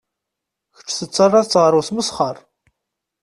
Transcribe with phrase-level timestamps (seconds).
[0.75, 2.35] Kečč tettaraḍ-tt ɣer usmesxer.